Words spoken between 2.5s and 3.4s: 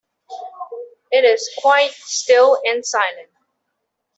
and silent.